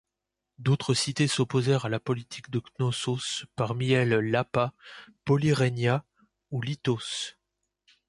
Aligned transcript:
D'autres 0.57 0.95
cités 0.95 1.27
s'opposèrent 1.27 1.85
à 1.85 1.89
la 1.89 1.99
politique 1.99 2.49
de 2.49 2.57
Knossos, 2.59 3.45
parmi 3.55 3.91
elles 3.91 4.15
Lappa, 4.31 4.73
Polyrrhenia 5.25 6.05
ou 6.49 6.59
Lyttos. 6.59 7.35